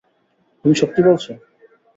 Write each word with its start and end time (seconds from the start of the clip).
তুমি 0.65 0.75
সত্যি 0.81 1.01
বলছ? 1.07 1.25